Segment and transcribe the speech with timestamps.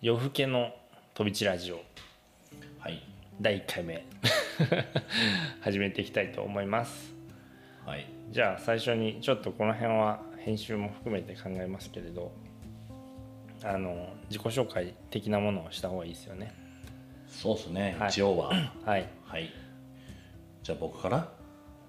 [0.00, 0.70] 夜更けの
[1.14, 1.80] 飛び地ラジオ。
[2.78, 3.02] はい。
[3.40, 4.06] 第1回目。
[5.60, 7.12] 始めていきたいと思います。
[7.84, 8.06] はい。
[8.30, 12.30] じゃあ最初にちょっとこの辺は編集も含めて考えますけれど。
[13.64, 16.67] あの自己紹介的なものをした方がいいですよね
[17.28, 18.08] そうですね、はい。
[18.08, 18.48] 一応は。
[18.84, 19.08] はい。
[19.24, 19.50] はい。
[20.62, 21.28] じゃあ僕から？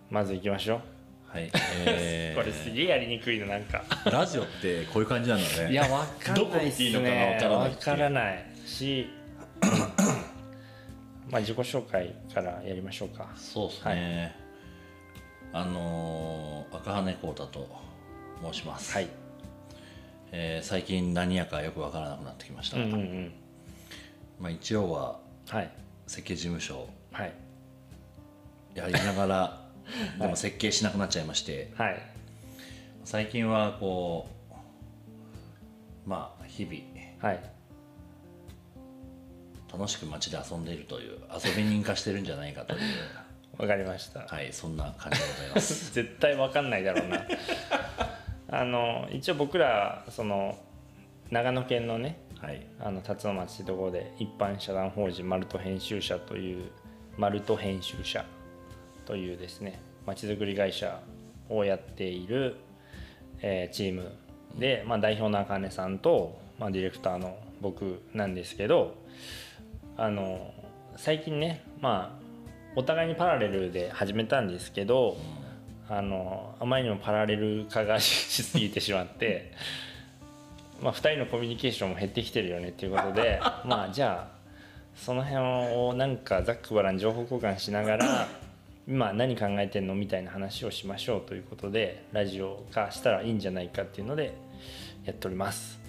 [0.10, 1.52] まずいきましょう、はい、
[1.86, 3.84] えこれすげえやりにくいのなんか。
[4.06, 5.72] ー、ラジオってこういう感じなんだね。
[5.72, 7.70] いやわかんないっていいのかなねわからない。
[7.70, 9.10] わからないし。
[11.30, 13.28] まあ自己紹介からやりましょうか。
[13.36, 14.36] そうですね、
[15.54, 17.68] あのー赤羽浩太と
[18.52, 19.08] 申します、はい。
[20.32, 22.78] えー最近何やかよくわからなくなってきました。
[22.78, 23.34] が、うんうんうん。
[24.40, 25.29] まあ、一応ははい
[26.08, 26.88] 設計事務所。
[27.12, 27.34] はい。
[28.76, 29.62] やりながら
[30.20, 31.72] でも設計しなくなっちゃいまして。
[31.76, 32.02] はい。
[33.04, 34.28] 最近はこ
[36.06, 36.76] うまあ日々
[37.22, 37.40] はい。
[39.72, 42.80] 楽しく街で遊んでいるという遊び人化してるんじゃないかという。
[43.58, 44.22] わかりました。
[44.22, 45.94] はいそんな感じでございます。
[45.94, 47.26] 絶対わかんないだろうな。
[48.52, 50.58] あの一応僕らその
[51.30, 56.72] 長野県のねはいあの辰野町ってところで一般社団法人マルト編集者という
[57.18, 58.24] マルト編集者
[59.06, 61.02] というですねまちづくり会社
[61.50, 62.56] をやっている、
[63.42, 64.12] えーチーム
[64.58, 68.96] で、まあ、代表のあかねさんと、まあ、ディレクターの僕なんですけど
[69.98, 70.54] あの
[70.96, 72.30] 最近ねまあ
[72.76, 75.18] お互いにパラレルで始めたんですけど、
[75.90, 79.52] あのあまりにもパラレル化がしすぎてしまって。
[80.82, 84.40] まあ、2人のコミュニケーションも減ってきてるよねっていうことで まあじゃあ
[84.96, 88.28] その辺をなんかざっくばらん情報交換しながら
[88.88, 94.34] 今何考えてんのみたいな話をしましょうということでラジオ化したらいいんじゃないかっていうので
[95.06, 95.80] やっております。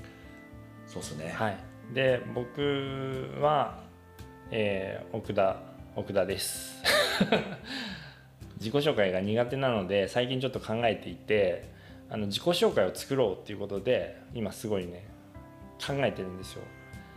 [0.87, 1.57] そうですね、はい、
[1.95, 3.79] で僕は、
[4.51, 5.57] えー奥田
[5.97, 6.83] 奥田です。
[8.59, 11.65] 自己紹介が苦手なので最近ちょっと考えていて
[12.11, 15.07] あの自己紹介を作ろうっていうことで今すごいね
[15.79, 16.63] 考えてるんですよ。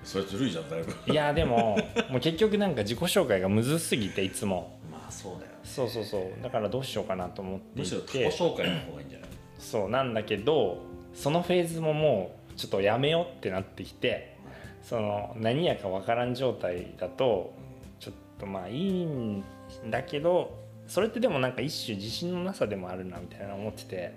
[0.04, 0.94] それずるいじゃんだいぶ。
[1.12, 1.78] いやでも
[2.10, 4.78] もう結局なんか自己紹介がむずすぎていつも。
[4.92, 5.60] まあそうだよね。
[5.64, 6.44] そうそうそう。
[6.44, 9.30] だからどうしようかなと思っていむしろ他己て紹介の方がいいんじゃない？
[9.58, 10.78] そうなんだけど
[11.14, 14.38] そのフェーズももうちょっとやめようってなってきて
[14.84, 17.54] その何やか分からん状態だと
[18.00, 19.44] ちょっとまあいいん
[19.90, 24.14] だけどそれってでもなんか一種自信のなさでもあるなみたいな思ってて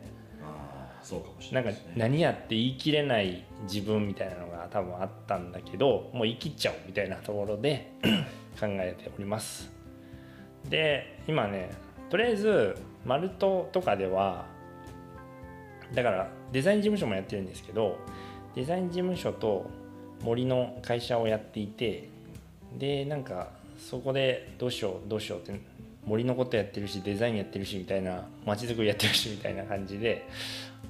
[1.07, 7.93] そうかもしなんか何やって言い切れない自分みたいなのが多分あったんだけどもう言い切っちゃおうみたいなところで
[8.59, 9.71] 考えております。
[10.69, 11.71] で今ね
[12.11, 14.47] とりあえずマルトとかでは
[15.95, 17.99] だからデザイン事務所もやってるんですけど
[18.57, 19.71] デザイン事務所と
[20.25, 22.09] 森の会社をやっていて
[22.77, 25.61] でなんかそこでどうしようどうしようって
[26.07, 30.29] 森のことやってるしデザインやってるしみたいな街づくりやってるしみたいな感じで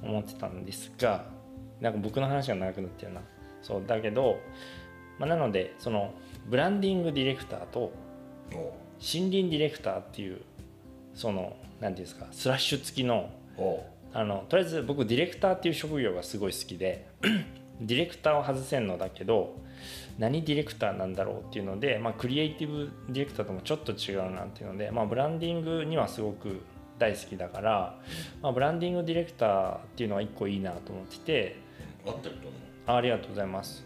[0.01, 1.25] 思ってたんですが
[1.81, 3.21] なんか僕の話が長くなってるな。
[3.61, 4.39] そうだけど、
[5.19, 6.13] まあ、なのでその
[6.47, 7.91] ブランディングディレクターと
[8.53, 10.41] お森林ディレクターっていう
[11.13, 17.07] その何ていうんですかスラッシュ付きのおあのとりあえず僕ディレクターっていう職業がすごい好きで
[17.81, 19.55] ディレクターを外せんのだけど
[20.17, 26.61] 何ディレクターなんだろうっていうので、まあ、クリエイティブディレクターともちょっと違うなっていうので、まあ、ブランディングにはすごく
[26.97, 27.99] 大好きだから、
[28.41, 31.59] まあ、ブランディングディレクターっていうのは一個いいなと思ってて
[32.05, 32.51] 合ってると思う。
[32.87, 33.85] あありがとうございます。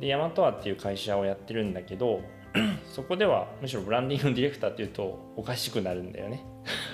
[0.00, 2.20] でヤマトアっていう会社をやってるんだけど
[2.92, 6.44] そこではむしろブランディングディレクターっていうとおかしくなるんだよね。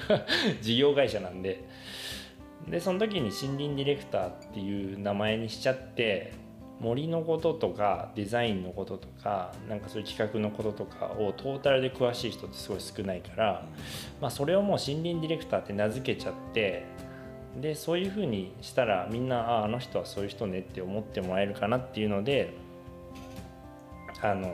[0.61, 1.65] 事業会社なんで
[2.69, 6.33] でその時に森林ディレクターっていう名前にしちゃって
[6.81, 13.67] 森のこととかデザインのこととかなんかそういう企画のこととかをトータルで詳しい人ってすごい少ないから、
[14.21, 16.85] まあ、それをもう森林ディレクターって名付けちゃって
[17.61, 22.55] でそういうふうにしたらみんなああの人はそういう人ねって思ってもらえるかなっていうので
[24.21, 24.49] あの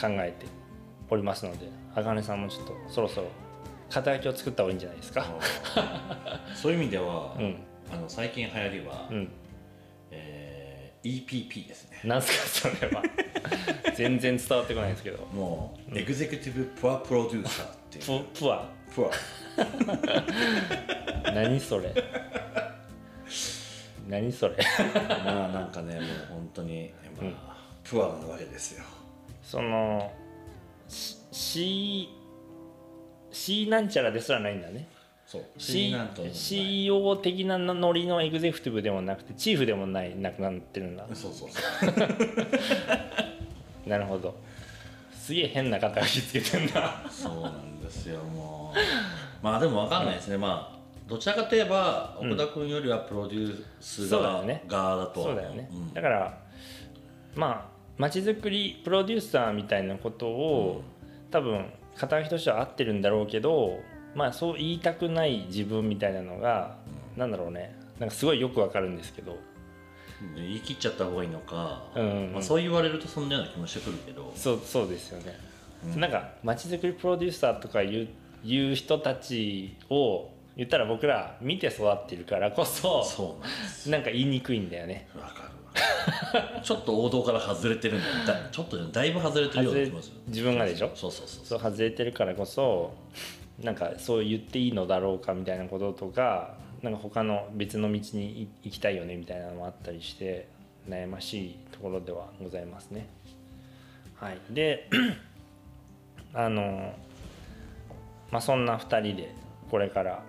[0.00, 0.46] 考えて
[1.10, 3.28] おりますので茜さんもちょっとそろそろ
[3.90, 5.26] 肩書きを作った方がいいんじゃないですか。
[6.54, 7.56] そういう意味では、うん。
[7.90, 9.28] あの最近流行りは、うん、
[10.10, 12.00] えー EPP ですね。
[12.04, 13.02] なんすかそれは。
[13.96, 15.24] 全然伝わってこないんですけど。
[15.26, 18.04] もう、エグゼクティブプアプロデューサーっていう。
[18.34, 18.68] ププア。
[18.94, 19.10] プア。
[21.32, 21.94] 何それ。
[24.08, 24.56] 何それ。
[25.24, 28.82] まあなんかねもう本当に、まあプアなわけですよ。
[29.42, 30.12] その
[30.88, 32.08] C
[33.38, 34.88] C なんちゃらですらないんだね。
[35.26, 35.44] そう。
[35.58, 41.06] C なんと CEO 的なノリのエグゼクティブでもなくてチーフでもないなくなってるんだ。
[41.14, 41.90] そうそうそう。
[43.88, 44.34] なるほど。
[45.12, 49.44] すげえ変な肩書きつけてんだそうなんですよもう。
[49.44, 54.64] まあでも分かんないですね、まあどちらかといえば奥田君よりはプロデュース側,、そうだよね。
[54.66, 55.94] 側だとそうだよね、ん。
[55.94, 56.38] だから
[57.36, 57.64] まあ
[57.98, 60.82] まちづくりプロデューサーみたいなことを、
[61.30, 61.66] 多分
[61.98, 63.80] 肩書きとしては合ってるんだろうけど
[64.14, 66.76] まあそう言いたくない自分みたいなのが、
[67.16, 67.76] なんだろうね。
[67.98, 69.36] なんかすごいよくわかるんですけど。
[70.34, 72.02] 言い切っちゃった方がいいのか、うん。
[72.02, 74.32] うんまあ、そう言われるとそんなような気もしてくるけど。
[74.34, 75.38] そうそうですよね、
[75.94, 76.00] うん。
[76.00, 78.08] なんかまちづくりプロデューサーとかいう
[78.42, 85.08] いう人たちを言ったら僕ら見て育ってるからこそそうなんですなんか言いにくいんだよね。
[85.14, 85.48] わかる
[86.52, 86.60] わ。
[86.62, 88.42] ちょっと王道から外れてるんだよ。
[88.42, 90.16] だちょっとねだいぶ外れてるような気もする。
[90.26, 90.90] 自分がでしょ？
[90.94, 91.58] そうそうそうそう。
[91.60, 92.92] 外れてるからこそ
[93.62, 100.48] なんかそう言っていいのだろうかみたいなこととかなんか他の別の道にい行きたいよねみたいなのもあったりして
[100.88, 103.06] 悩ましいところではございますね。
[104.16, 104.90] はい、で
[106.34, 106.92] あの
[108.32, 109.32] まあそんな2人で
[109.70, 110.22] これから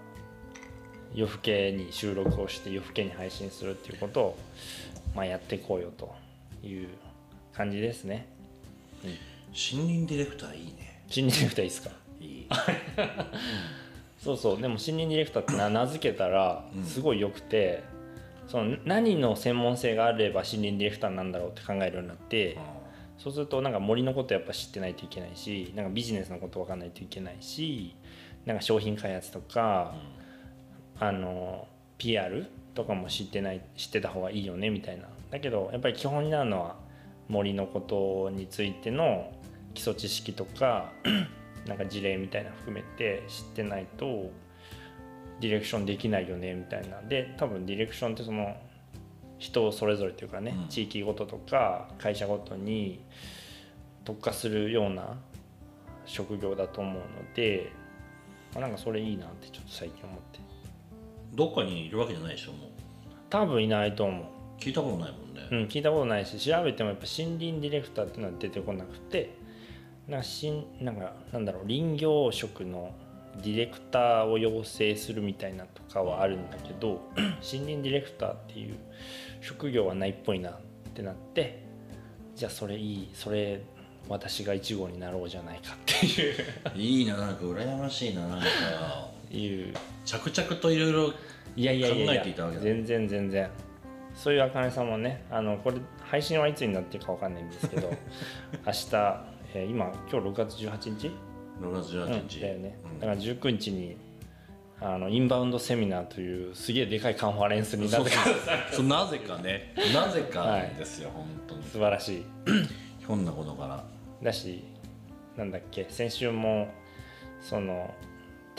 [1.13, 4.37] 夜更けに収録をして夜更けに配信するっていうことを、
[5.15, 6.13] まあ、やっていこうよと
[6.63, 6.89] いう
[7.53, 8.27] 感じですね。
[9.51, 11.03] 新任ディレクターいいね。
[11.07, 11.89] 新任ディレクターいいですか？
[12.21, 12.47] いい。
[14.23, 14.61] そうそう。
[14.61, 17.83] でも新任ディレクターってな名付けたらすごいよくて、
[18.47, 22.57] その何の専門性があれば新任ディレクターなんだろうって考えるようになって、
[23.17, 27.95] そうするとなんか森のことやっぱ知ってないといけないしなんかビジネスのこと分かんないといけないし
[28.45, 29.95] なんか商品開発とか、
[30.99, 31.67] あの
[31.97, 35.07] PR とかも知ってない知ってた方がいいよねみたいな。
[35.31, 36.75] だけどやっぱり基本になるのは
[37.27, 39.31] 森のことについての
[39.73, 40.91] 基礎知識とか
[41.67, 44.31] なんか事例みたいなの含めて知ってないと
[45.39, 47.01] ディレクションできないよねみたいな。
[47.01, 48.55] で多分ディレクションってその
[49.37, 50.67] 人それぞれというかね、うん。
[50.67, 53.01] 地域ごととか会社ごとに
[54.03, 55.17] 特化するような
[56.05, 57.71] 職業だと思うので、
[58.53, 60.39] まあ、なんかそれいいなってちょっと最近思って
[61.39, 62.69] どっかにいるわけじゃないでしょもう。
[63.29, 64.25] 多分いないと思う、
[64.59, 69.37] 聞いたことないもんね、うん、聞いたことないし調べてもやっぱ森林ディレクターっていうのは出てこなくて
[70.09, 72.93] なんかしんなんかなんだろう林業職の
[73.37, 78.75] ディレクターを養成するみたいなとかはあるんだけど 森林ディレクターっていう
[79.39, 80.53] 職業はないっぽいなっ
[80.93, 81.63] てなって
[82.35, 83.61] じゃあそれいいそれ
[84.09, 86.35] 私が1号になろうじゃないかっていう。
[86.75, 88.45] いいななんか羨ましいななんか
[89.31, 89.73] いう
[90.05, 91.13] 着々といろいろ
[91.55, 92.61] いやいやいやい考えやていたわけだ。
[92.63, 93.49] 全然全然。
[94.15, 97.89] そういうあかねさんもねあのこれ配信はいつになってるかわかんないんですけど
[98.65, 98.87] 明日、
[99.53, 101.11] えー今今日6月18日、
[101.61, 102.77] 6月うん18日、だよね。
[102.85, 102.99] うん。
[102.99, 103.97] だから19日に
[104.81, 108.15] あのインバウンドセミナーというすげえでかいカンファレンスになそうって
[108.71, 108.87] そう。
[108.87, 109.73] なぜかね。
[109.93, 111.63] なぜかですよ、本当に。
[111.63, 112.25] 素晴らしい。
[112.99, 113.83] ひょんなことから。
[114.21, 114.63] だし
[115.37, 116.67] なんだっけ先週も
[117.39, 117.93] その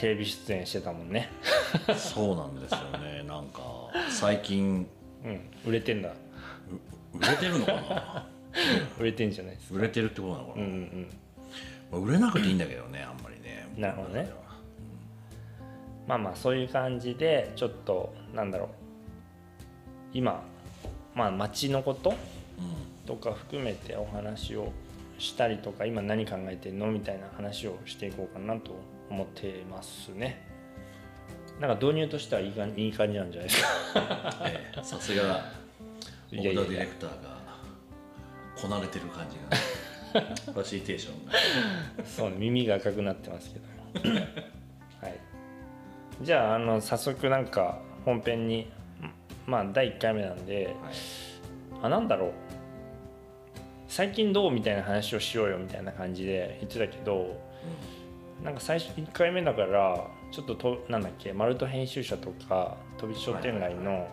[0.00, 1.28] テレビ出演してたもんね。
[1.94, 3.60] そうなんですよねなんか。
[4.08, 4.86] 最近。
[5.22, 6.10] うん売れてんだ。
[7.12, 8.26] 売れてるのかな？
[8.98, 9.78] 売れてんじゃないですか。
[9.78, 11.06] 売れてるってことなのかな、うんうん。
[11.92, 13.68] まあ売れなくていいんだけどねあんまりね。
[13.76, 14.30] なるほどね。
[16.08, 18.68] まあまあそういう感じでちょっとなんだろう。
[20.14, 20.42] 今
[21.14, 22.16] まあ街のことうん。
[23.06, 24.72] とか含めてお話を
[25.18, 26.86] したりとか今何考えてんの？
[26.90, 28.70] みたいな話をしていこうかなと
[29.10, 30.46] 思ってますね。
[31.60, 33.68] なんか導入としてはいいかいい感じなんじゃないですか。
[34.46, 35.22] ええさすが
[36.32, 36.60] いやいやいや。
[36.62, 37.40] 奥田ディレクターが
[38.56, 39.56] こなれてる感じが。
[40.52, 41.32] ファシリテーションが。
[42.04, 44.10] そうね耳が赤くなってますけど。
[45.02, 45.20] はい。
[46.22, 48.70] じゃああの早速なんか本編に
[49.46, 50.74] まあ第1回目なんではい。
[51.82, 52.32] あなんだろう。
[53.90, 57.36] 最近どうみたいな話をしようよみたいな感じで言ってたけど
[58.44, 64.08] なんか最初1回目だからちょっととなんだっけマルト編集者とか飛び地商店街の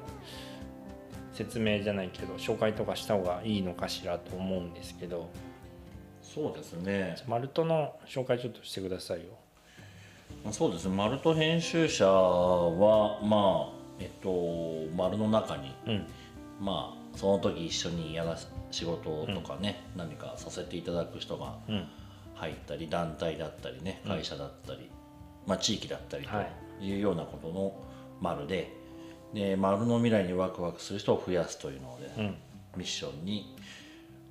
[1.34, 5.30] 説明じゃないけど紹介とかした方がいいのかしらと思うんですけど。
[6.22, 7.16] そうですね。
[7.28, 9.26] マルトの紹介ちょっとしてくださいよ。
[10.44, 10.96] まあそうですね。
[10.96, 16.08] マルト編集者はまあえっと丸の中にうん。
[16.60, 21.88] まあその時一緒にやらす仕事とかね、何かさせていただく人がうん
[22.38, 24.89] 入ったり団体だったりね会社だったり、
[25.46, 26.46] まあ、地域だったりは
[26.79, 27.74] というようなことの
[28.22, 28.72] 丸で,、
[29.34, 32.36] で丸の未来にワクワクする人を増やすというので、うん。
[32.75, 33.56] ミッションに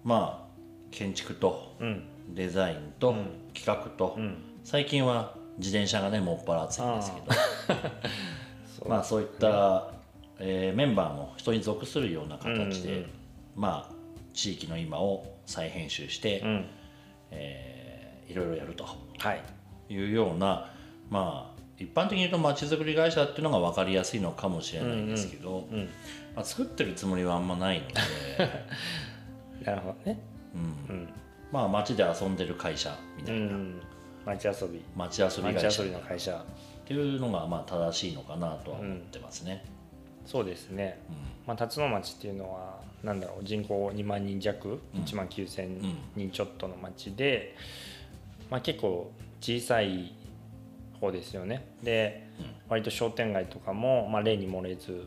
[0.04, 0.56] まあ
[0.90, 2.04] 建築とうん。
[2.34, 3.26] デザインとうん。
[3.54, 4.36] 企画と、うん。
[4.64, 7.26] 最近は自転車がねもっぱら熱いんですけど。
[8.78, 8.88] そう。
[8.88, 9.92] まあそういった、
[10.38, 13.06] えーメンバーも人に属するような形で、
[13.54, 13.94] まあ
[14.32, 16.66] 地域の今を再編集して、うん。
[17.30, 17.85] えー
[18.28, 18.86] いろいろやると。
[19.18, 19.42] はい。
[19.88, 20.70] いうような
[21.10, 25.88] まあ一般的に言うとまちづくり会社っていうのが分かりやすいのかもしれないですけど、うん
[26.34, 27.94] まあ、作ってるつもりはあんまないので、
[29.64, 30.18] なるほどね。
[30.88, 30.96] うん。
[30.96, 31.08] うん。
[31.52, 33.80] まあ街で遊んでる会社みうたいな、ん
[34.24, 34.82] 街遊び。
[34.96, 35.60] 街遊び会社。
[35.60, 36.44] っ街遊びの会社。
[36.86, 39.64] ていうのがまあ正しいのかなとは思ってますね。
[40.24, 40.98] そうですね、
[41.46, 43.44] まあ、辰野町っていうのはなんだろう。
[43.44, 45.02] 人口2万人弱、うん。
[45.02, 47.54] 1万9000ん人ちょっとの町で、
[48.50, 50.14] まあ、結構小さい
[51.00, 51.66] 方ですよね。
[51.82, 52.28] で、
[52.68, 55.06] 割と商店街とかも、まあ、例に漏れず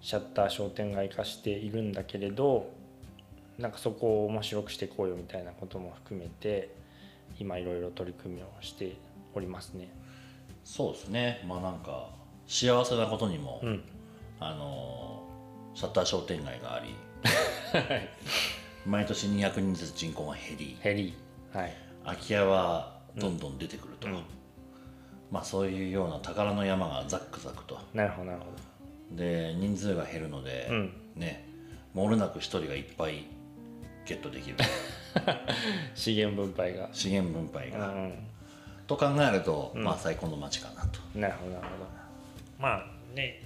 [0.00, 2.70] シャッター商店街化しているんだけれど
[3.58, 6.74] なんかそこを面白くしていこうよみたいなことも含めて
[7.38, 8.96] 今いろいろ取り組みをして
[9.34, 9.88] おりますね。
[10.64, 11.44] そうですね。
[11.46, 12.10] まあなんか
[12.46, 13.82] 幸せなことにも、うん、
[14.40, 15.18] あのー
[15.78, 16.92] シャッター商店街があり
[18.84, 21.72] 毎年200人ずつ人口が減りヘリーはい
[22.08, 24.14] 空き家はどんどん出てくると、うん。
[25.30, 27.78] まあそういうような宝の山がザックザクと。
[27.94, 28.46] なるほどなるほ
[29.16, 30.92] で人数が減るので、うん。
[31.16, 31.46] ね
[31.94, 33.24] 漏れなく一人がいっぱい
[34.06, 34.56] ゲットできる。
[34.56, 34.64] ど
[35.94, 36.88] 資源分配が。
[36.92, 38.12] 資源分配うが、ん。
[38.86, 41.00] と考えると、まあ最高の街かなと。
[41.14, 41.98] なるほどなるほど。
[42.58, 43.42] まあね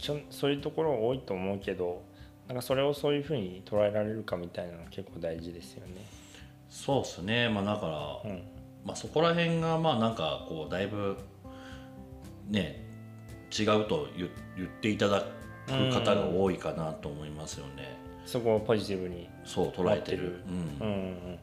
[0.00, 2.02] ちょそういうところ多いと思うけど
[2.48, 6.04] なんかそれをそういうふうに捉えられるかみたいなの結構大事ですよね
[6.68, 7.48] そうですね。
[7.48, 8.42] まあだから、うん。
[8.84, 11.16] まあ、そこら辺がまあなんかこうだいぶ
[12.48, 12.84] ね
[13.56, 15.24] 違うと言言っていただ
[15.66, 17.98] く方が多いかなと思いますよね。
[18.24, 20.40] そこをポジティブにそう捉えてる。
[20.48, 20.86] うん。
[20.86, 21.38] うんうんうん。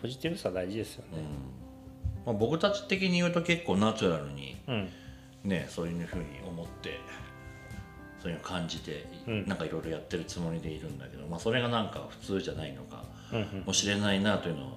[0.00, 1.22] ポジティブさ大事ですよね。
[2.24, 4.88] まあ、僕たち的に言うと結構ナチュラルにうん。
[5.44, 7.00] ねそういうふうに思って
[8.22, 9.46] そういうのを感じて、うん。
[9.46, 13.64] なんかいろいろやってるつもりでいるんだけど、まあ、それがなんか普通じゃないのかうんうん。
[13.66, 14.72] もしれないなというのを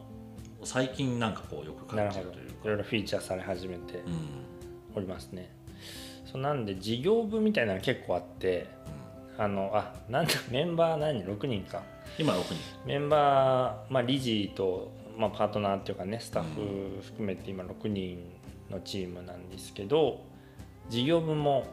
[0.63, 2.53] 最近なんかこうよく感じるというか。
[2.63, 4.13] いろいろフィーチャーされ始めてうん。
[4.95, 5.49] おりますね。
[6.25, 8.67] そうなんで事業部みたいなの結構あって
[9.37, 11.81] あのあなんだメンバー何人？6人か。
[12.17, 12.55] 今6人。
[12.85, 18.23] メンバー、まあ、理事と、まあ、パートナーっていうかねスタッフ含めて今6人
[18.69, 20.21] のチームなんですけど
[20.89, 21.65] 事業部も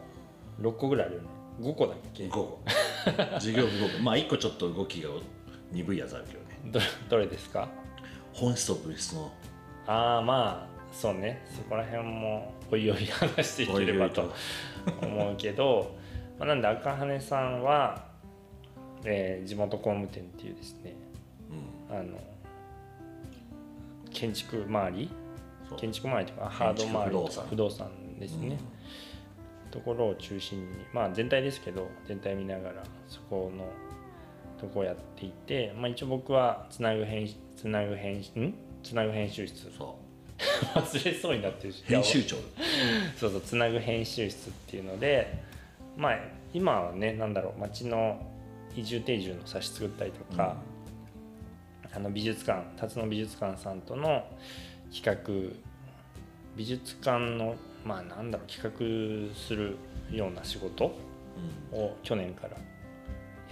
[0.60, 1.28] 6個ぐらいあるよね
[1.60, 2.60] 5個だっけ？5個。
[3.38, 4.02] 事業部5個。
[4.02, 5.10] まあ1個ちょっと動きが
[5.72, 6.46] 鈍いやつあるけどね。
[6.72, 7.68] どどれですか？
[8.32, 9.30] 本質と物質の。
[9.86, 11.42] ああまあそうね。
[11.54, 14.32] そこら辺もおいおい話していければと
[15.02, 15.94] 思うけど
[16.38, 18.04] まあなんで赤羽さんは、
[19.04, 20.94] えー地元工務店っていうですね。
[21.90, 21.96] うん。
[21.96, 22.18] あの
[24.12, 25.10] 建築周り？
[25.76, 27.10] 建築周りとかハード周り。
[27.50, 27.88] 不動産。
[28.18, 28.58] ですね、
[29.70, 33.64] ところを中心にまあ全体ですけど全体見ながらそこの
[34.60, 38.54] とこをやっていて、まあ、一応僕はつなぐ編つなぐ編ん？
[38.82, 39.66] つなぐ編集室。
[39.66, 39.70] う。
[39.70, 39.96] ん そ
[40.74, 41.82] 忘れそうになってるし。
[41.82, 42.36] う編集長。
[43.16, 45.42] そうそうつなぐ編集室っていうので
[45.96, 46.18] まあ
[46.52, 48.20] 今はねなんだろう町の
[48.74, 50.56] 移住定住の冊子作ったりとか、
[51.92, 54.24] あの美術館辰野美術館さんとの
[54.94, 55.56] 企画
[56.56, 59.76] 美術館のまあなんだろう企画する
[60.10, 60.92] ような仕事
[61.72, 62.56] を去年から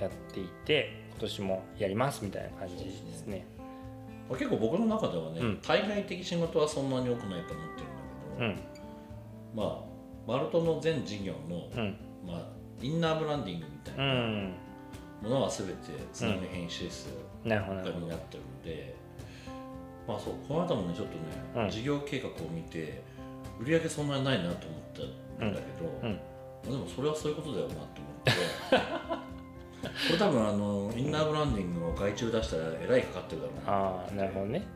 [0.01, 3.47] やっていて今年もやりますみたいな感じですね。
[3.53, 3.59] うん
[4.37, 5.59] 結構僕の中ではね、うん。
[5.63, 7.97] 対外的仕事はそんなに多くないと思ってるんだ
[8.37, 8.59] けど、うん。
[9.57, 11.97] まあマルトの全事業の、うん。
[12.27, 12.47] まあ、
[12.83, 14.55] インナーブランディングみたいうなん。
[15.23, 15.75] ものは全て
[16.13, 17.07] つなぐ編集室
[17.43, 18.09] になってるの
[18.63, 18.95] で、
[20.07, 21.71] まあそうこの間もねちょっとね、うん。
[21.71, 23.03] 事業計画を見て
[23.61, 24.81] 売り上げそんなにないなと思っ
[25.39, 26.13] たんだけど、うん。
[26.13, 26.19] ま
[26.69, 27.91] あでもそれはそういうことだよなと思っ
[28.25, 28.33] て。
[29.81, 34.67] これ多分あのインナーブランディングの外注出したらえらいかかってるだろうなああなるほどね。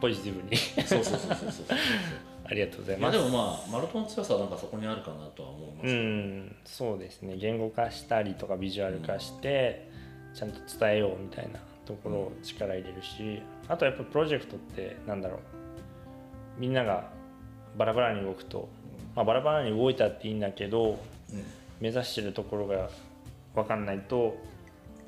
[0.00, 0.56] ポジティブに。
[0.56, 1.66] そうそうそうそうそう
[2.44, 3.18] ありがとうございます。
[3.18, 6.56] でもまあマルトの強さはなんかそこにあるかなとは思います、うん。
[6.64, 7.36] そうですね。
[7.36, 9.90] 言語化したりとかビジュアル化して
[10.34, 15.40] ちゃんと伝えようみたいなところを力入れるしあとやっぱプロジェクトってなんだろう。
[16.58, 17.10] みんなが
[17.78, 18.68] バラバラに動くと、
[19.16, 20.98] まあ、バラバラに動いたっていいんだけど
[21.32, 21.44] うん。
[21.80, 22.90] 目指してるところが
[23.54, 24.36] 分かんないと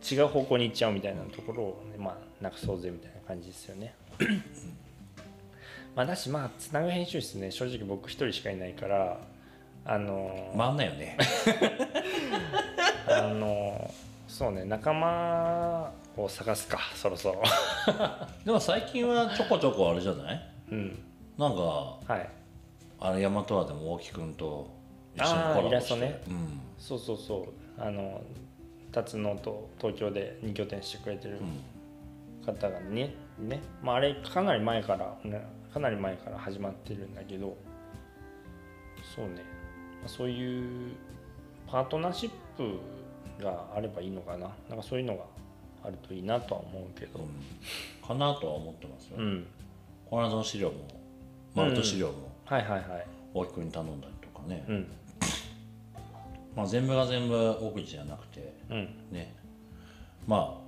[0.08, 3.92] 違う方向に行っちゃうみたいなところを、ね、まあなくそうぜみたいな感じですよね。
[5.96, 9.18] まあだしまあつなぐ編集室ね正直僕一人しかいないから
[9.84, 11.16] あの回んないよね。
[13.10, 13.90] あの
[14.28, 17.42] そうね仲間を探すかそろそろ。
[18.46, 20.40] でも最近はちょこちょこあれじゃない？
[20.70, 21.02] うん。
[21.36, 22.28] なんかはい
[23.00, 24.70] あれ大和アでも大木くんと
[25.16, 25.68] 一緒にコラボして。
[25.68, 26.22] イラストね。
[26.28, 26.60] うん。
[26.78, 27.82] そうそうそう。
[27.82, 28.22] あの
[28.92, 32.44] 辰野と東京で2拠点してくれてるうん。
[32.44, 35.42] 方がねね、まあ、あれかなり前から、ね、
[35.72, 37.56] かなり前から始まってるんだけど。
[39.16, 39.36] そうね。
[40.00, 40.92] まあそういう
[41.66, 42.78] パートナーシップ
[43.42, 44.50] があればいいのかな。
[44.68, 45.24] なんかそういうのが
[45.82, 47.20] あるといいなとは思うけど。
[47.20, 48.06] うん。
[48.06, 49.46] かなとは思ってますよ、うん。
[50.10, 50.74] この資料も
[51.54, 53.06] マルト資料もはいはいはい。
[53.32, 54.86] 大木くんに頼んだりとかね、うん。
[56.56, 58.88] まあ、全部が全部大口じゃなくてうん。
[59.12, 59.36] ね。
[60.26, 60.60] ま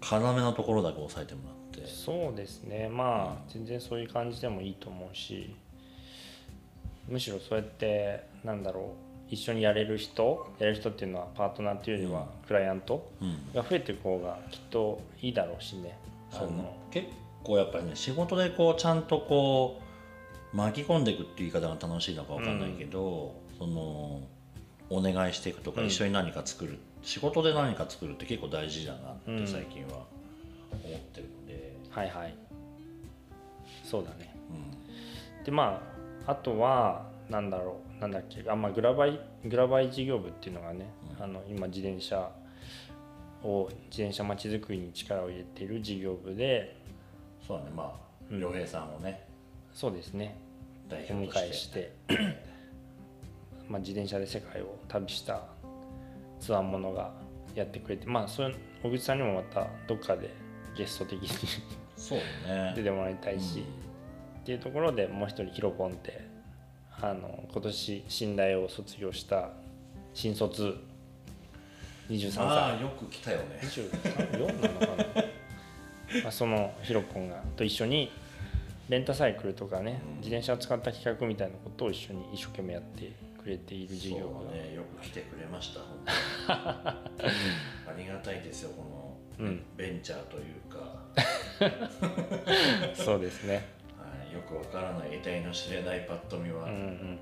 [0.00, 1.86] あ要のところだけ押さえてもらって。
[1.86, 2.88] そうですね。
[2.88, 5.54] まあ全然そういう感じでもいいと思うし
[7.06, 8.94] むしろそうやってなんだろ
[9.30, 13.52] う一緒にやれる人やれる人っていうのはパートナーっていうよりはクライアントうん。
[13.52, 15.98] が増えていく方がきっといいだろうしね。
[16.32, 16.76] あそのの。
[16.90, 17.08] 結
[17.44, 19.85] 構やっぱりね仕事でこうちゃんとこう
[20.56, 24.22] 巻き込んでいくっていう言い方が楽しいのかわかんないけど、その
[24.88, 25.86] お願いしていくとかうん。
[25.88, 29.44] 一緒に何か作る、仕事で何か作るって結構大事だなっうん。
[29.44, 30.06] て最近は
[30.72, 32.34] 思ってるので、はいはい。
[33.84, 34.34] そうだね。
[35.38, 35.44] うん。
[35.44, 35.82] でま
[36.26, 40.86] ああとはなんだろうなんだっけあ、まあ、グラバイグラバイ事業部っていうのがね、
[41.18, 41.22] うん。
[41.22, 42.30] あの今自転車
[43.42, 46.80] を自転車まちづくりに力を入れている事業部で
[47.46, 47.70] そうだね。
[47.76, 48.40] まあうん。
[48.40, 49.26] 良平さんをね。
[49.74, 50.45] そうですね
[50.90, 51.92] 迎えして。
[53.68, 55.42] まあ自転車で世界を旅した
[56.38, 57.12] ツアーものが
[57.54, 60.30] やってくれてまあそれ小口さんにもまたどっかで
[60.76, 61.28] ゲスト的に
[61.96, 62.72] そうだね。
[62.76, 63.64] 出てもらいたいし、
[64.40, 66.20] っていうところでもう一人ヒロポンって
[67.00, 69.50] あの今年信大を卒業した
[70.14, 70.76] 新卒
[72.08, 73.58] 23歳、まあよく来たよね。
[73.62, 75.24] 24なのかな。
[76.22, 78.12] まあそのヒロポンがと一緒に
[78.88, 80.16] レンタサイクルとかね、うん。
[80.18, 83.12] 自転車を使った企画みたいなことを一緒に一生懸命やって
[83.42, 85.80] くれている事業が、ねよく来てくれました
[86.52, 87.10] あ
[87.96, 88.82] りがたいですよこ
[89.38, 89.64] のうん。
[89.76, 90.96] ベンチャーというか、
[92.94, 93.64] そうですね。
[93.98, 97.18] はい、よくわからない得体の知れないパッと見は、うん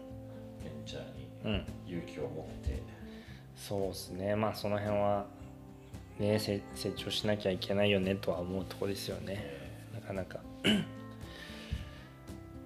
[0.63, 1.67] ベンうんチャーにうん。
[1.87, 2.81] 勇気を持って。
[3.57, 4.37] そうですね。
[4.37, 5.27] まあその辺は
[6.19, 9.45] ね成成長しなきゃいけないよねとは思うとこですよね。
[9.93, 10.41] なかなか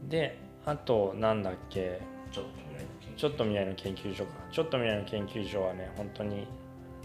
[0.09, 2.01] であとなんだっけ？
[2.33, 4.31] ちょっと未来の研究ちょっと未来の研究所か。
[4.51, 6.47] ちょっと未来の研究所はね本当に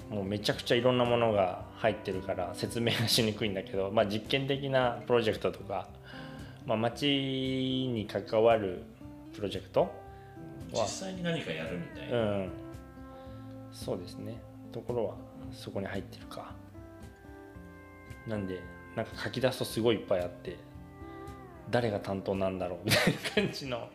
[0.10, 5.88] もうめちゃくちゃいろんなものが入ってるから説明がしにくいんだけど、まあ、実験的なプロジェクトとか、
[6.66, 8.84] まあ、街に関わる
[9.36, 9.92] プロジェクト
[10.72, 12.50] 実際に何かやるみたいうな、ん。
[13.72, 14.38] そうですね。
[14.72, 15.16] ところは
[15.52, 16.54] そこに入ってるか。
[18.28, 18.60] なんで
[18.96, 20.58] なんか書き出すとすごいいっぱいあって
[21.70, 23.90] 誰が担当なんだろうみたいな感じの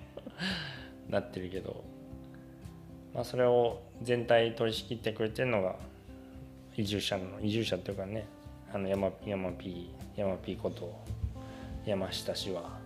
[1.09, 1.85] なってるけど、
[3.14, 5.76] まあ、それを全体取り仕切ってくれてるのが
[6.76, 8.26] 移住者の移住者っていうかね
[8.72, 10.98] あの山山 P 山 P こと
[11.87, 12.78] 山下氏は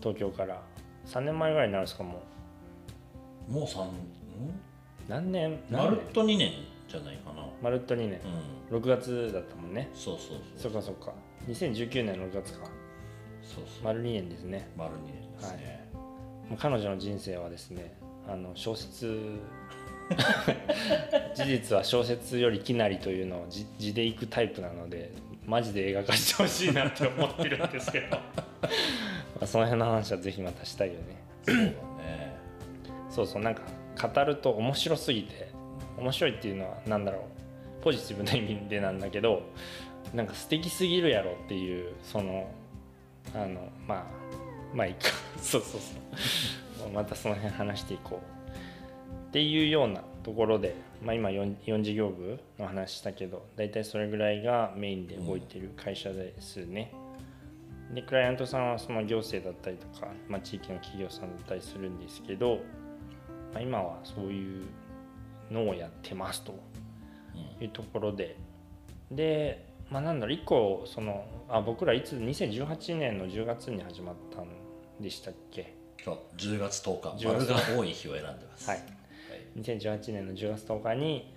[0.00, 0.62] 東京から。
[1.06, 2.22] 3年前ぐらいになるんですかも
[3.48, 3.52] う。
[3.52, 3.88] もう3ん？
[5.08, 5.58] 何年？
[5.70, 6.52] まるっと2年
[6.88, 7.44] じゃないかな。
[7.62, 8.20] まるっと2年。
[8.70, 8.78] うん。
[8.78, 9.90] 6月だったもんね。
[9.94, 10.38] そうそうそう。
[10.56, 11.12] そっかそっか。
[11.48, 12.68] 2019年6月か
[13.54, 13.84] そうそう。
[13.84, 14.68] 丸2年ですね。
[14.76, 15.88] 丸2年ですね、
[16.48, 17.94] もう彼女の人生はですね
[18.28, 19.38] あの小説
[21.34, 25.10] 事実は小説よりきなりというのを字字でいくタイプなので
[25.46, 28.18] マジで映画化してほしいなって思ってるんですけど。
[29.40, 31.00] まあその辺の話はぜひまたしたいよね。
[31.44, 32.36] そうだね。
[33.08, 33.62] そうそうなんか
[34.14, 35.50] 語ると面白すぎて
[35.98, 37.18] 面白いっていうのは何だろ
[37.80, 39.42] うポジティブな意味でなんだけど
[40.14, 42.48] なんか素敵すぎるやろっていうその
[43.34, 44.04] あのまあ
[44.74, 45.08] まあいいか。
[45.40, 45.80] そうそう
[46.78, 46.90] そう。
[46.90, 49.30] またその辺話していこう。
[49.30, 56.92] っていうようなところで、まあ、今 4, 4事業部の話したけど大体それぐらいがメインで動いてる会社ですね。
[57.94, 62.58] でクライアントさんはその行政だったりとか、まあ、地域の企業さんだったりするんですけど、
[63.52, 64.64] まあ、今はそういう
[65.50, 66.54] のをやってますと
[67.60, 68.36] いうところで。
[69.10, 74.46] で、まあ、なんだろう1個そのあ僕らいつ2018年の10月に始まったん
[75.00, 75.74] でしたっけ？
[76.04, 77.26] そう10月10日。
[77.26, 78.70] 10丸月が多い日を選んでます。
[78.70, 78.82] はい。
[79.58, 81.34] 2018年の10月10日に、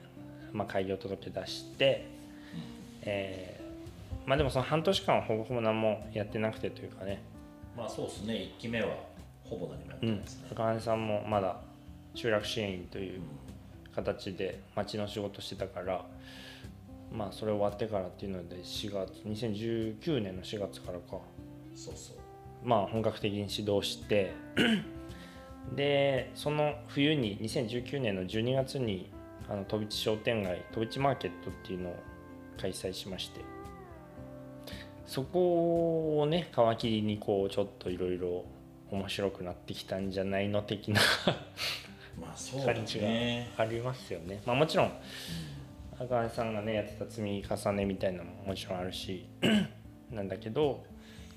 [0.52, 2.06] まあ、開業届出して、
[3.02, 3.64] えー
[4.26, 7.22] まあでもその半年間はほぼほぼ何もやってなくてというかね。
[7.76, 8.34] まあそうですね。
[8.36, 8.96] 1期目は
[9.44, 11.58] ほぼ何もやってうなんいですね、高橋さんもまだ
[12.16, 13.20] 集落支援員という
[13.94, 16.06] 形で町の仕事してたから
[17.14, 21.20] まあそれ終わってからっていうので4月2019年の4月からか。
[21.76, 22.18] そうそう。
[22.64, 24.34] まあ本格的に指導して
[25.76, 29.12] でその冬に2019年の12月に
[29.50, 31.96] あの飛び地商店街飛び地マーケットっていうのを
[32.60, 33.42] 開催しまして。
[35.06, 38.46] そこをね皮切りにこうちょっといろいろ
[38.90, 41.02] 面白くなってきたんじゃないの的な
[42.20, 44.42] まあそうだ感じねがありますよね。
[44.46, 44.92] まあ、もちろん
[46.00, 49.28] 赤羽さんがねやってた積み重ねみたいなのももちろんあるし
[50.12, 50.84] なんだけど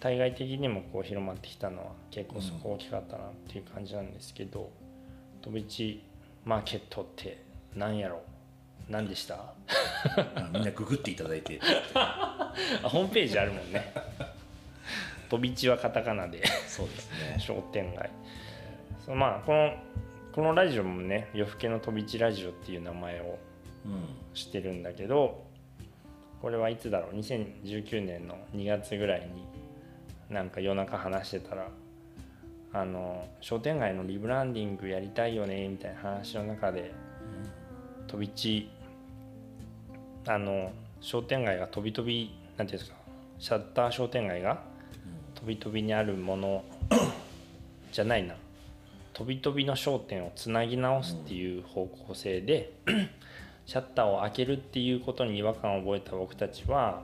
[0.01, 4.71] 対外的にもこう広まってきたのは結構そこ大きかったなっていう感じなんですけど、
[5.41, 6.05] 飛び地
[6.45, 7.43] マーケットって
[7.75, 8.21] 何やろ？
[8.91, 9.37] 何でした？
[10.35, 11.59] あみんなググっていただいて。
[11.95, 12.53] あ
[12.85, 13.93] ホームページあるもんね。
[15.31, 16.45] 飛び地はカタカナで。
[16.69, 17.37] そうですね。
[17.39, 18.11] 商店街。
[19.07, 19.75] そのまあこの
[20.33, 23.39] このラジオもね夜更けの飛び地ラジオっていう名前をうん
[24.35, 25.45] してるんだけど
[26.43, 29.45] これはいつだろう？2019年の2月ぐらいに
[30.35, 31.69] なんか夜中話してたら
[32.73, 36.93] あの商店街のリブランディングやりたいよねみたいな話の中で
[38.07, 38.69] 飛び地
[40.27, 42.97] あの商店街が飛び飛びなんていうんですか？
[43.39, 44.63] シャッター商店街が
[45.35, 46.65] 飛び飛びにあるもの
[47.93, 48.35] じゃないな。
[49.13, 52.73] 飛び飛びの商店をつなぎ直すっていう方向性で
[53.67, 57.03] シャッターを開けるっていうことに違和感を覚えた僕たちは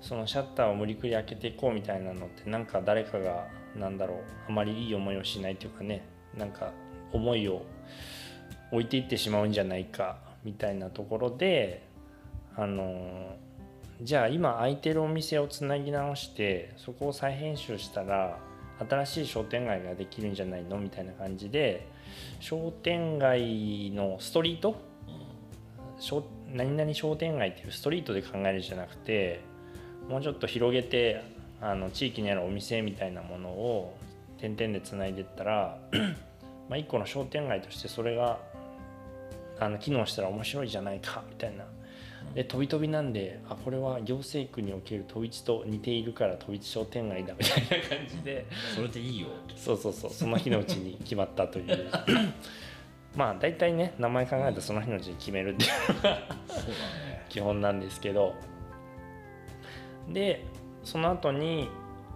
[0.00, 6.70] そのシャッターを無理くり開けていこうみたいなのってなんか誰かがなんだろうあまりいい思いをしないというかねなんか
[7.12, 7.62] 思いを
[8.70, 11.82] 置いていってしまうんじゃないかみたいなところで
[12.56, 13.34] あの
[14.00, 18.38] じゃあ今空いてるお店をつなぎ直してそこを再編集したら
[18.78, 21.88] 新しい商店街ができるんじゃないのみたいな感じで
[22.40, 24.76] 商店街のストリート
[26.52, 29.40] 何々商店街っていうストリートで考えるんじゃなくて
[30.08, 31.22] もうちょっと広げて
[31.60, 33.96] あの地域にあるお店みたいなものを
[34.38, 35.78] 点々でつないでいったら
[36.68, 38.38] まあ一個の商店街としてそれが
[39.58, 41.64] あの機能したら面白いじゃないかみたいな。
[42.34, 48.44] で飛び飛びなんであこれは行政区における飛び地と似ているから飛び地商店街だみたいな感じで。
[48.74, 49.28] それでいいよ。
[49.56, 50.10] そうそうそう。
[50.10, 51.66] その日のうちに決まったという
[53.16, 56.18] まあ大体ね名前考えたらその日のうちに決めるっていうのが
[57.28, 58.34] 基本なんですけど。
[60.08, 60.44] で
[60.84, 61.68] その後に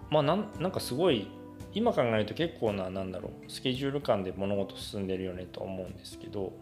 [0.09, 1.27] まあなんなんかすごい
[1.73, 6.53] 今考えると結構ななんだろうスケジュール感で物事進んでるよねと思うんですけど。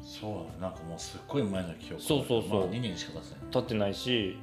[0.00, 2.60] そうなんかもうすっごい前の記憶そうそうそう。
[2.60, 4.36] まあ、2年しか経ってない経ってないし。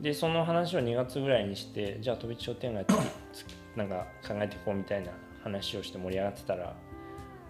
[0.00, 2.86] でその話を2月ぐらいにしてじゃあ飛び地商店街
[3.32, 3.44] つ
[3.76, 6.74] なんか考えていこうみたいな話をして盛り上がってたら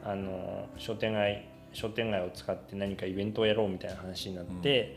[0.04, 4.96] あの商店街商店街を使って何かイベントをやろうみたいな話になって、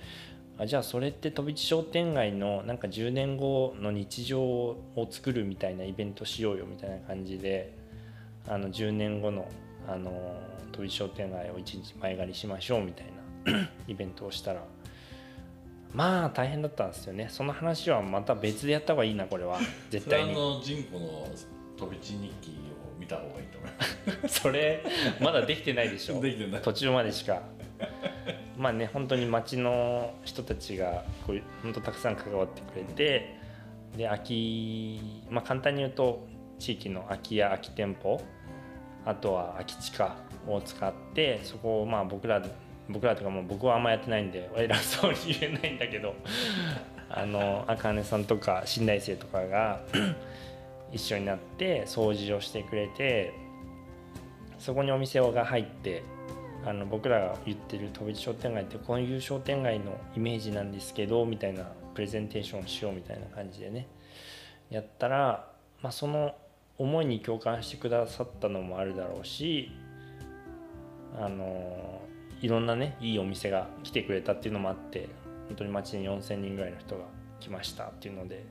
[0.57, 7.75] あじゃあそれって飛び地商店街のなんか10年後の日常を作るみたいなイベントしようよみたいな感じで
[8.47, 9.47] あの10年後の
[9.87, 10.39] あの
[10.71, 13.07] 飛び地商店街を一日前借りしましょうみたい
[13.45, 14.63] な イベントをしたら
[15.93, 17.27] まあ大変だったんですよね。
[17.29, 19.59] その話はまた別でやった方がいいなこれは。
[19.91, 20.33] 絶対に。
[20.33, 21.27] それあのジンコの
[21.77, 22.57] 飛び地日記
[24.27, 24.83] それ
[25.19, 26.21] まだできてないでしょ。
[26.21, 27.41] で途中までしか。
[28.57, 33.35] まあね本当に町の人たちがこう本当たくさん関わってくれて
[33.97, 36.25] で空きまあ簡単に言うと
[36.59, 38.21] 地域の空き家空き店舗
[39.05, 40.15] あとは空き地下
[40.47, 42.41] を使ってそこをまあ僕ら
[42.89, 46.15] 僕らとかもう僕はあんまやってないんで偉そうに言えないんだけど
[47.09, 49.81] あのあかねさんとか新大生とかが
[50.91, 53.33] 一緒になって掃除をしてくれて
[54.63, 56.03] そこにお店が入って
[56.65, 63.87] あの僕らが言ってる飛び地商店街ってこういう商店街のイメージなんですけどみたいなプレゼンテーションしようみたいな感じでね
[64.69, 66.33] やったら、まあ、その
[66.77, 69.69] 思いに共感してくださったのもあるだろうし
[71.19, 72.01] あの
[72.39, 75.09] いろんなねいいお店が来てくれたっていうのもあって
[75.49, 77.01] 本当に街に4,000人ぐらいの人が
[77.41, 78.45] 来ましたっていうので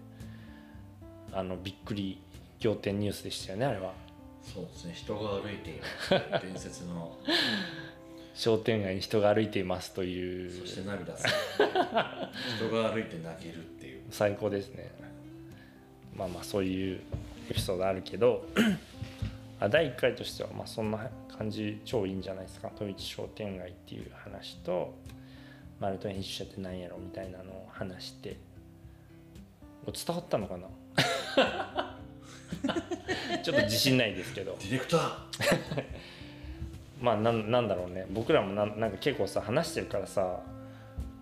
[1.32, 2.20] あのびっくり
[2.62, 4.01] 仰天ニュースでしたよねあれは。
[4.42, 4.92] そうですね。
[4.94, 5.82] 人が歩いている
[6.42, 7.16] 伝説の。
[8.34, 10.50] 商店街に人が歩いていますという。
[10.50, 11.32] そして涙する。
[12.56, 14.02] 人が歩いて泣けるっていう。
[14.10, 14.90] 最高ですね。
[16.14, 17.00] まあまあそういう
[17.50, 18.46] エピソードあるけど
[19.60, 24.94] あ第1回としてはまあそんな感じ超いいんじゃないですか「飛び地商店街」っていう話と
[25.80, 28.36] 「マルト編集者って何やろ」みたいなのを話して。
[29.90, 30.56] 伝わったのか
[31.36, 31.91] な？
[33.42, 34.56] ちょっと自信ないですけど。
[34.60, 35.14] ディレクター。
[37.00, 38.06] まあなんなんだろうね。
[38.10, 40.40] 僕らもなんなんか結構さ話してるからさ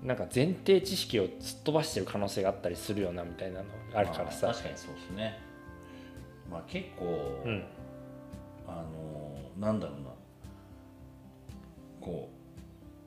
[0.02, 5.38] なんか前提知識をすっ飛ばしてる可能性があったりするよなみたいなのがあるからさ、まあ確かにそうですね。
[6.50, 7.64] まあ結構、うん。
[8.66, 10.10] あのなんだろうな。
[12.00, 12.30] こ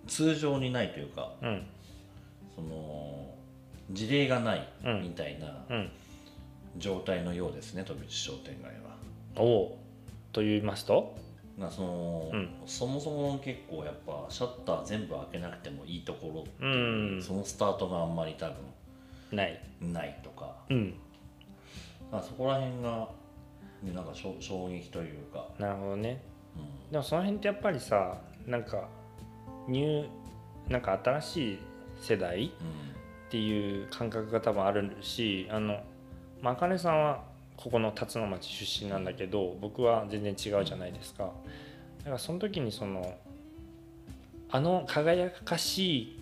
[0.06, 1.66] う通常にないというかうん。
[2.56, 3.34] その
[3.92, 5.02] 事例がないうん。
[5.04, 5.92] みたいなうん
[6.78, 8.98] 状態のようですね、飛び地商店街は。
[9.36, 9.80] おお
[10.32, 11.16] と言いますと？
[11.58, 12.50] なそのうん。
[12.66, 17.22] そもそも結構やっぱシャッター全部開けなくてもいいところってういう、ん。
[17.22, 18.52] そのスタートがあんまり多
[19.32, 19.62] ない。
[19.80, 20.56] 分ないとか。
[20.70, 20.96] うん。
[22.12, 23.08] まあそこら辺が、
[23.84, 26.24] ね、なんか衝衝撃というか、なるほどね。
[26.56, 26.60] う
[26.90, 26.92] ん。
[26.92, 28.88] でもその辺ってやっぱりさなんか
[29.68, 31.60] ニューなんか新しい
[32.00, 32.50] 世代っ
[33.30, 35.80] ていう感覚が多分あるしあの
[36.44, 37.24] まあ茜さんは
[37.56, 41.32] ここの辰野町出身なんだけど僕は全然違うじゃないですか。
[42.00, 43.16] だからその時にその
[44.50, 46.22] あの輝かしい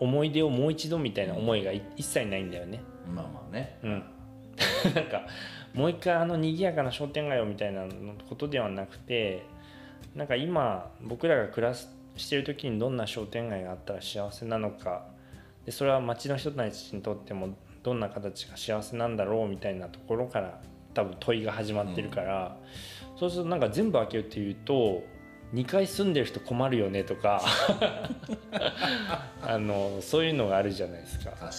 [0.00, 2.82] 思い出をもう一度みたいな思いがい一切ないんだよね。
[3.08, 3.78] うん、まあまあね。
[3.84, 4.04] うん。
[4.94, 5.26] なんか
[5.72, 7.86] もう一回あの賑やかな商店街をみたいな
[8.28, 9.44] ことではなくて
[10.14, 15.06] なんか今僕らが暮らすしてる時にどんな商店街があったら幸せなのか。
[15.64, 20.60] でそれは町の人たちにとってもどんな形が幸せなんだろうみたいなところから
[20.94, 22.56] 多分問いが始まってるから、
[23.18, 25.02] そうするとなんか全部開けるっていうと
[25.54, 27.42] 2階住んでる人困るよねとか
[29.42, 31.30] あのそういうのがあるじゃないですか。
[31.30, 31.56] 確かにね。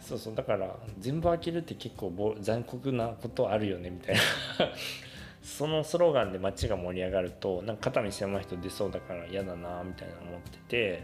[0.00, 0.34] そうそう。
[0.34, 4.20] だから全部開けるって結構ぼ残酷なことあるよねみたいな。
[5.42, 11.02] そのスローガンで街が盛り上がるとなんか肩身狭い人出そうだから嫌だなみたいな思ってて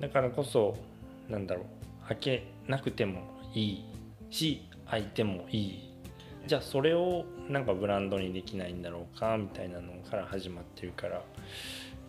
[0.00, 0.76] だからこそ
[1.28, 1.64] なんだろう
[2.08, 3.22] 開けなくても
[3.54, 3.84] いい
[4.30, 5.84] し開いてもいい。
[6.46, 11.22] じゃあそれをなんかブランドにできないんだろうかみたいなのから始まってるから。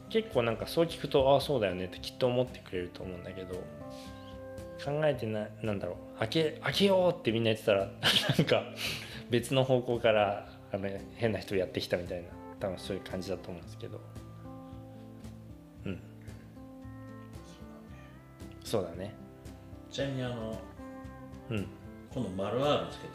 [0.10, 3.56] 結構なんかそう聞くとああそうだよねってきっと思ってくれると思うんだけど。
[4.84, 6.20] 考えてななんだろう。
[6.20, 7.88] 開け開けようってみんな言ってたら
[8.38, 8.64] なんか
[9.30, 12.30] 別の方向からあの変な人やってきたみたいな。
[12.60, 14.02] 多分そういう感じだと思うんですけど。
[15.86, 16.02] うん。
[18.64, 19.14] そうだね。
[19.92, 20.58] ちなみにあの
[21.50, 21.68] うん。
[22.14, 23.14] 今度丸 R つけて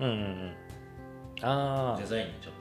[0.00, 0.52] うんうんうん。
[1.42, 2.52] あデザインにちょっ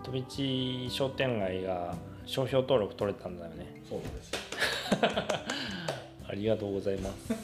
[0.00, 1.94] あ飛び地商店街が
[2.26, 3.82] 商標登録取れたんだよね。
[3.88, 4.32] とそうです。
[6.28, 7.34] ありがとうございます。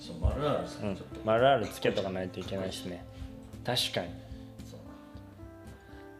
[0.06, 0.98] そう丸 R つけうん。
[1.24, 3.04] 丸 R つけとかないといけないしね。
[3.64, 4.30] 確かに。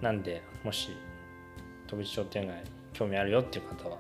[0.01, 0.91] なんでもし
[1.87, 2.57] 飛び地商店街
[2.93, 3.99] 興味あるよっていう方は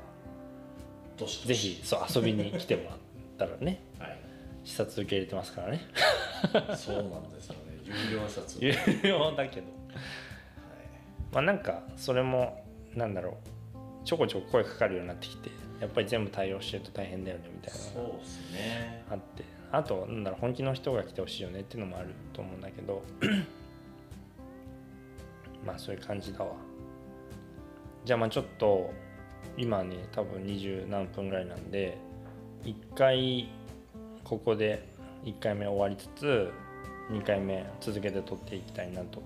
[1.26, 2.98] ぜひそう遊びに来てもらっ
[3.38, 3.80] たらね。
[3.98, 4.18] はい。
[4.64, 5.80] 視察受け入れてますからね。
[6.76, 7.60] そうなんですよね。
[8.10, 9.66] 有料札有料だけど。
[11.32, 13.38] まあなんかそれもなんだろ
[13.74, 19.04] うちょこちょこ声かかるようになってきてやっぱり全部対応してると大変だよねみたいなそうですね。
[19.10, 19.44] あって。
[19.72, 23.02] あとなんだろう本気の人が来てほしいよねっていうのもあると思うんだけど
[25.64, 26.52] まあそういう感じだわ。
[28.04, 28.90] じゃあまあちょっと
[29.56, 31.98] 今ね多分二十何分ぐらいなんで
[32.64, 33.48] 一回
[34.24, 34.88] ここで
[35.24, 36.50] 1回目終わりつつ
[37.10, 39.22] 2回目続けて撮っていきたいなと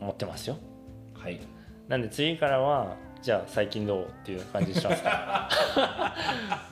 [0.00, 0.56] 思ってますよ。
[1.14, 1.40] はい。
[1.88, 5.50] なんで次からはじゃあ最近どうっていう感じにしますか。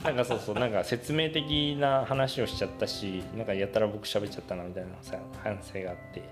[0.05, 6.23] なんかそうそうなんか説明的な話をしちゃったしなんかやたら僕喋っちゃったなみたいなさ反省があって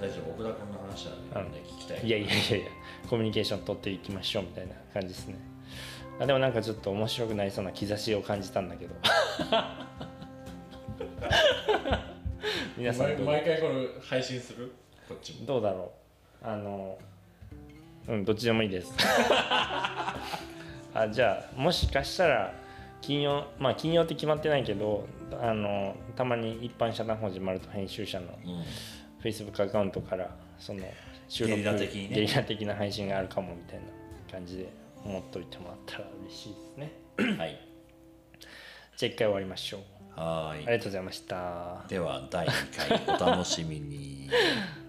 [0.00, 2.06] 大丈夫奥田君の話はね、聞きたい。
[2.06, 2.66] いやいやいやいや
[3.08, 5.36] コミュニケーション取っていきましょうみたいな感じですね。
[6.20, 8.94] あでもなんかちょっと面白くなりそうな兆しを感じたんだけど。
[12.76, 14.72] 皆さん毎回これ配信する？
[15.08, 15.46] こっちも。
[15.46, 15.92] どうだろ
[16.42, 16.46] う。
[16.46, 16.98] あの
[18.08, 18.92] うんどっちでもいいです。
[20.94, 22.52] あじゃあもしかしたら
[23.00, 25.06] 金曜まあ金曜って決まってないけど
[25.40, 28.64] あのたまに一般社団法人マルト編集者のうん、
[29.24, 30.80] Facebook アカウントからその
[31.28, 32.14] 収録ゲリラ的にね。
[32.14, 33.84] ゲリラ的な配信があるかもみたいな
[34.30, 34.68] 感じで
[35.04, 36.92] 思っといてもらったら嬉しいですね。
[37.38, 37.58] はい。
[38.96, 39.80] じゃあ一回終わりましょう。
[40.20, 40.58] はーい。
[40.58, 41.84] ありがとうございました。
[41.88, 44.28] では第2回お楽しみに